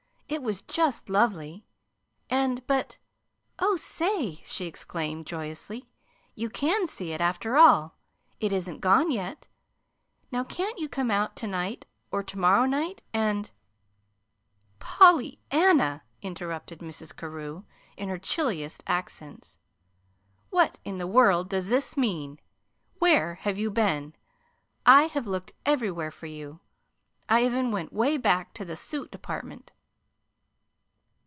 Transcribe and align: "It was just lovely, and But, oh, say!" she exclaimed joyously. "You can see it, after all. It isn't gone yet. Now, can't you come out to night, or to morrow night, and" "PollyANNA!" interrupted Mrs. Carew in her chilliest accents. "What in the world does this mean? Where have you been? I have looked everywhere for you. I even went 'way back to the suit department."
"It 0.33 0.41
was 0.41 0.61
just 0.61 1.09
lovely, 1.09 1.65
and 2.29 2.65
But, 2.65 2.99
oh, 3.59 3.75
say!" 3.75 4.35
she 4.45 4.65
exclaimed 4.65 5.27
joyously. 5.27 5.89
"You 6.35 6.49
can 6.49 6.87
see 6.87 7.11
it, 7.11 7.19
after 7.19 7.57
all. 7.57 7.97
It 8.39 8.53
isn't 8.53 8.79
gone 8.79 9.11
yet. 9.11 9.49
Now, 10.31 10.45
can't 10.45 10.79
you 10.79 10.87
come 10.87 11.11
out 11.11 11.35
to 11.35 11.47
night, 11.47 11.85
or 12.11 12.23
to 12.23 12.39
morrow 12.39 12.63
night, 12.63 13.01
and" 13.13 13.51
"PollyANNA!" 14.79 16.03
interrupted 16.21 16.79
Mrs. 16.79 17.13
Carew 17.13 17.65
in 17.97 18.07
her 18.07 18.17
chilliest 18.17 18.85
accents. 18.87 19.57
"What 20.49 20.79
in 20.85 20.97
the 20.97 21.07
world 21.07 21.49
does 21.49 21.67
this 21.69 21.97
mean? 21.97 22.39
Where 22.99 23.35
have 23.35 23.57
you 23.57 23.69
been? 23.69 24.15
I 24.85 25.07
have 25.07 25.27
looked 25.27 25.51
everywhere 25.65 26.09
for 26.09 26.27
you. 26.27 26.61
I 27.27 27.43
even 27.43 27.69
went 27.69 27.91
'way 27.91 28.15
back 28.15 28.53
to 28.53 28.63
the 28.63 28.77
suit 28.77 29.11
department." 29.11 29.73